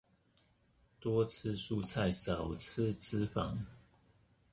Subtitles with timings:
[0.99, 3.59] 多吃蔬菜少吃脂肪